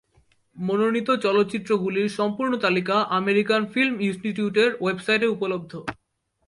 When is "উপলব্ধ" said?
5.27-5.73